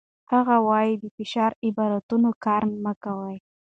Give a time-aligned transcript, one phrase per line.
[0.31, 3.37] هغه وايي، د فشار عبارتونه کار مه کوئ.